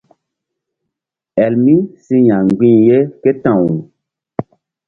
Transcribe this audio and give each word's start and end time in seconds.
Elmi 1.43 1.75
si 2.03 2.15
ya̧ 2.27 2.37
mgbi̧h 2.47 2.79
ye 2.87 2.97
ké 3.21 3.31
ta̧w. 3.43 3.63